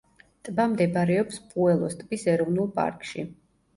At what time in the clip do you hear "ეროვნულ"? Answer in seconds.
2.37-2.73